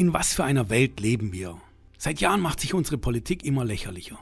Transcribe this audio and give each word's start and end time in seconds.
In 0.00 0.14
was 0.14 0.32
für 0.32 0.44
einer 0.44 0.70
Welt 0.70 0.98
leben 0.98 1.34
wir? 1.34 1.60
Seit 1.98 2.22
Jahren 2.22 2.40
macht 2.40 2.60
sich 2.60 2.72
unsere 2.72 2.96
Politik 2.96 3.44
immer 3.44 3.66
lächerlicher. 3.66 4.18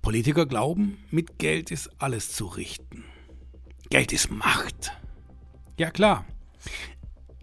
Politiker 0.00 0.46
glauben, 0.46 0.96
mit 1.10 1.38
Geld 1.38 1.70
ist 1.70 1.90
alles 1.98 2.32
zu 2.32 2.46
richten. 2.46 3.04
Geld 3.90 4.14
ist 4.14 4.30
Macht. 4.30 4.92
Ja 5.78 5.90
klar, 5.90 6.24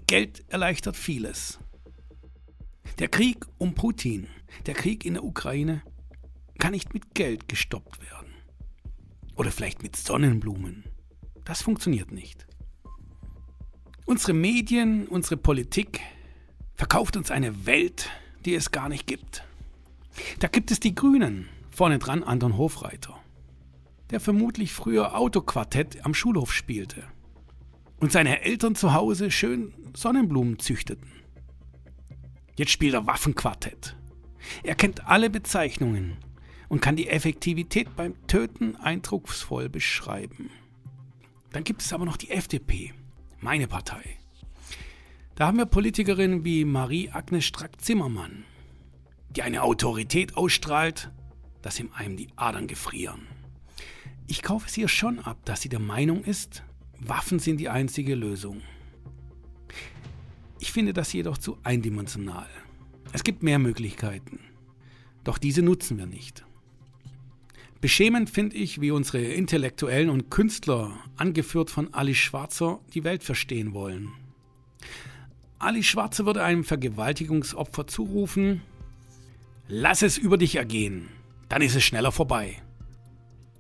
Geld 0.08 0.44
erleichtert 0.48 0.98
vieles. 0.98 1.60
Der 2.98 3.10
Krieg 3.10 3.46
um 3.60 3.76
Putin, 3.76 4.26
der 4.66 4.74
Krieg 4.74 5.06
in 5.06 5.14
der 5.14 5.24
Ukraine, 5.24 5.84
kann 6.58 6.72
nicht 6.72 6.96
mit 6.96 7.14
Geld 7.14 7.48
gestoppt 7.48 8.02
werden. 8.02 8.34
Oder 9.36 9.52
vielleicht 9.52 9.84
mit 9.84 9.96
Sonnenblumen. 9.96 10.86
Das 11.46 11.62
funktioniert 11.62 12.12
nicht. 12.12 12.48
Unsere 14.08 14.34
Medien, 14.34 15.08
unsere 15.08 15.38
Politik 15.38 16.02
verkauft 16.82 17.16
uns 17.16 17.30
eine 17.30 17.68
Welt, 17.68 18.10
die 18.44 18.56
es 18.56 18.72
gar 18.72 18.90
nicht 18.90 19.06
gibt. 19.06 19.44
Da 20.40 20.48
gibt 20.48 20.72
es 20.72 20.80
die 20.80 20.96
Grünen, 20.96 21.48
vorne 21.70 22.00
dran 22.00 22.24
Anton 22.24 22.58
Hofreiter, 22.58 23.20
der 24.10 24.20
vermutlich 24.20 24.74
früher 24.74 25.16
Autoquartett 25.16 26.04
am 26.04 26.16
Schulhof 26.16 26.52
spielte 26.52 27.04
und 28.00 28.12
seine 28.12 28.42
Eltern 28.42 28.74
zu 28.74 28.94
Hause 28.94 29.30
schön 29.30 29.76
Sonnenblumen 29.96 30.58
züchteten. 30.58 31.12
Jetzt 32.58 32.72
spielt 32.72 32.96
er 32.96 33.06
Waffenquartett. 33.06 33.96
Er 34.64 34.74
kennt 34.74 35.08
alle 35.08 35.30
Bezeichnungen 35.30 36.18
und 36.68 36.82
kann 36.82 36.96
die 36.96 37.10
Effektivität 37.10 37.96
beim 37.96 38.16
Töten 38.26 38.76
eindrucksvoll 38.76 39.70
beschreiben. 39.70 40.50
Dann 41.52 41.64
gibt 41.64 41.84
es 41.84 41.94
aber 41.94 42.06
noch 42.06 42.18
die 42.18 42.32
FDP, 42.32 42.92
meine 43.40 43.68
Partei. 43.68 44.18
Da 45.42 45.48
haben 45.48 45.58
wir 45.58 45.66
Politikerinnen 45.66 46.46
wie 46.46 46.66
Marie-Agnes 46.66 47.46
Strack-Zimmermann, 47.46 48.44
die 49.32 49.42
eine 49.42 49.64
Autorität 49.64 50.38
ausstrahlt, 50.38 51.10
dass 51.64 51.80
ihm 51.80 51.90
einem 51.96 52.16
die 52.16 52.28
Adern 52.36 52.68
gefrieren. 52.68 53.26
Ich 54.28 54.44
kaufe 54.44 54.68
es 54.68 54.78
ihr 54.78 54.88
schon 54.88 55.18
ab, 55.18 55.44
dass 55.46 55.62
sie 55.62 55.70
der 55.70 55.80
Meinung 55.80 56.24
ist, 56.24 56.62
Waffen 57.00 57.40
sind 57.40 57.58
die 57.58 57.70
einzige 57.70 58.14
Lösung. 58.14 58.62
Ich 60.60 60.72
finde 60.72 60.94
das 60.94 61.12
jedoch 61.12 61.40
zu 61.40 61.58
eindimensional. 61.64 62.48
Es 63.12 63.24
gibt 63.24 63.42
mehr 63.42 63.58
Möglichkeiten. 63.58 64.42
Doch 65.24 65.40
diese 65.40 65.64
nutzen 65.64 65.98
wir 65.98 66.06
nicht. 66.06 66.46
Beschämend 67.82 68.30
finde 68.30 68.58
ich, 68.58 68.80
wie 68.80 68.92
unsere 68.92 69.24
Intellektuellen 69.24 70.12
und 70.12 70.30
Künstler, 70.30 71.00
angeführt 71.16 71.72
von 71.72 71.96
Ali 71.96 72.14
Schwarzer, 72.14 72.80
die 72.94 73.04
Welt 73.04 73.24
verstehen 73.24 73.74
wollen. 73.74 74.12
Ali 75.62 75.84
Schwarzer 75.84 76.26
würde 76.26 76.44
einem 76.44 76.64
Vergewaltigungsopfer 76.64 77.86
zurufen, 77.86 78.62
lass 79.68 80.02
es 80.02 80.18
über 80.18 80.38
dich 80.38 80.56
ergehen, 80.56 81.10
dann 81.50 81.62
ist 81.62 81.76
es 81.76 81.84
schneller 81.84 82.12
vorbei. 82.12 82.62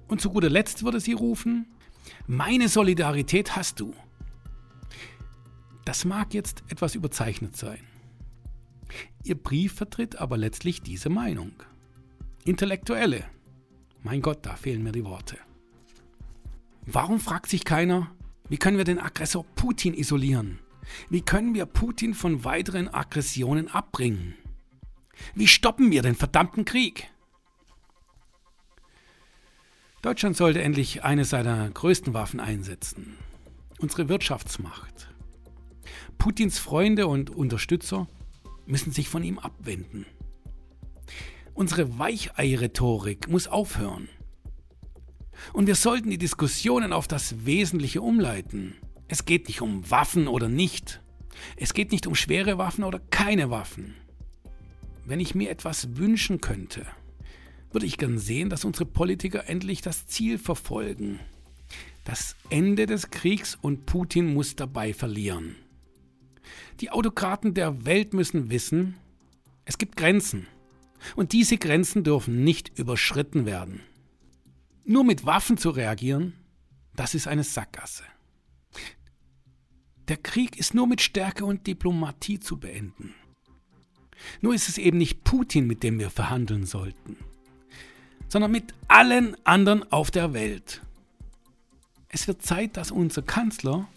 Und 0.08 0.20
zu 0.20 0.32
guter 0.32 0.50
Letzt 0.50 0.84
würde 0.84 1.00
sie 1.00 1.14
rufen, 1.14 1.68
meine 2.26 2.70
Solidarität 2.70 3.56
hast 3.56 3.80
du. 3.80 3.94
Das 5.86 6.04
mag 6.04 6.34
jetzt 6.34 6.64
etwas 6.70 6.96
überzeichnet 6.96 7.56
sein. 7.56 7.80
Ihr 9.24 9.36
Brief 9.36 9.74
vertritt 9.74 10.18
aber 10.18 10.38
letztlich 10.38 10.82
diese 10.82 11.10
Meinung. 11.10 11.52
Intellektuelle. 12.44 13.26
Mein 14.02 14.22
Gott, 14.22 14.40
da 14.46 14.56
fehlen 14.56 14.82
mir 14.82 14.92
die 14.92 15.06
Worte. 15.06 15.38
Warum 16.86 17.20
fragt 17.20 17.50
sich 17.50 17.64
keiner, 17.64 18.10
wie 18.50 18.58
können 18.58 18.78
wir 18.78 18.86
den 18.86 19.00
Aggressor 19.00 19.46
Putin 19.56 19.94
isolieren? 19.94 20.60
Wie 21.10 21.22
können 21.22 21.54
wir 21.54 21.66
Putin 21.66 22.14
von 22.14 22.44
weiteren 22.44 22.88
Aggressionen 22.88 23.67
abbringen? 23.67 24.36
Wie 25.36 25.48
stoppen 25.48 25.92
wir 25.92 26.02
den 26.02 26.16
verdammten 26.16 26.66
Krieg? 26.66 27.10
Deutschland 30.02 30.36
sollte 30.36 30.61
endlich 30.61 31.04
eine 31.04 31.26
seiner 31.26 31.70
größten 31.70 32.14
Waffen 32.14 32.39
einsetzen. 32.39 33.17
Unsere 33.80 34.10
Wirtschaftsmacht. 34.10 35.14
Putins 36.17 36.58
Freunde 36.58 37.08
und 37.08 37.30
Unterstützer 37.30 38.08
müssen 38.66 38.92
sich 38.92 39.10
von 39.10 39.23
ihm 39.23 39.38
abwenden. 39.38 40.05
Unsere 41.54 42.00
Weichei-Rhetorik 42.00 43.28
muss 43.28 43.48
aufhören. 43.48 44.10
Und 45.54 45.67
wir 45.67 45.76
sollten 45.76 46.10
die 46.10 46.17
Diskussionen 46.17 46.94
auf 46.94 47.08
das 47.08 47.45
Wesentliche 47.45 48.02
umleiten. 48.02 48.76
Es 49.11 49.26
geht 49.26 49.49
nicht 49.49 49.60
um 49.60 49.92
Waffen 49.92 50.30
oder 50.30 50.48
nicht. 50.48 51.02
Es 51.58 51.73
geht 51.73 51.92
nicht 51.92 52.08
um 52.08 52.16
schwere 52.16 52.58
Waffen 52.58 52.86
oder 52.86 52.99
keine 53.10 53.49
Waffen. 53.49 53.95
Wenn 55.04 55.20
ich 55.20 55.36
mir 55.36 55.49
etwas 55.49 55.98
wünschen 55.98 56.39
könnte, 56.39 56.86
würde 57.73 57.86
ich 57.86 57.98
gern 57.98 58.20
sehen, 58.20 58.49
dass 58.49 58.64
unsere 58.64 58.86
Politiker 58.86 59.49
endlich 59.49 59.82
das 59.82 60.08
Ziel 60.08 60.38
verfolgen. 60.38 61.20
Das 62.05 62.38
Ende 62.49 62.86
des 62.86 63.10
Kriegs 63.10 63.58
und 63.61 63.86
Putin 63.86 64.33
muss 64.33 64.55
dabei 64.55 64.94
verlieren. 64.94 65.58
Die 66.80 66.89
Autokraten 66.89 67.54
der 67.54 67.83
Welt 67.83 68.14
müssen 68.14 68.49
wissen, 68.49 68.95
es 69.66 69.78
gibt 69.78 69.98
Grenzen. 69.98 70.48
Und 71.17 71.33
diese 71.33 71.58
Grenzen 71.58 72.05
dürfen 72.05 72.45
nicht 72.45 72.80
überschritten 72.80 73.45
werden. 73.45 73.82
Nur 74.86 75.04
mit 75.04 75.26
Waffen 75.26 75.58
zu 75.58 75.72
reagieren, 75.72 76.32
das 76.95 77.14
ist 77.14 77.28
eine 77.28 77.43
Sackgasse. 77.43 78.04
Der 80.11 80.17
Krieg 80.17 80.58
ist 80.58 80.76
nur 80.76 80.86
mit 80.86 81.02
Stärke 81.02 81.45
und 81.45 81.66
Diplomatie 81.66 82.39
zu 82.39 82.60
beenden. 82.60 83.16
Nur 84.42 84.54
ist 84.54 84.70
es 84.70 84.77
eben 84.77 84.99
nicht 84.99 85.23
Putin, 85.23 85.66
mit 85.66 85.82
dem 85.82 85.98
wir 85.98 86.11
verhandeln 86.11 86.67
sollten 86.67 87.17
sondern 88.32 88.52
mit 88.52 88.73
allen 88.88 89.36
anderen 89.45 89.92
auf 89.92 90.10
der 90.10 90.33
Welt. 90.33 90.82
Es 92.08 92.30
wird 92.30 92.42
Zeit, 92.42 92.77
dass 92.77 92.89
unser 92.89 93.22
Kanzler 93.22 93.89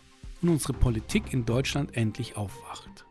und 0.43 0.49
unsere 0.49 0.73
Politik 0.73 1.33
in 1.33 1.47
Deutschland 1.47 1.97
endlich 1.97 2.37
aufwacht. 2.37 3.04